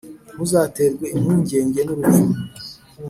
ntuzaterwe 0.33 1.05
impungenge 1.17 1.79
n’urupfu 1.83 2.25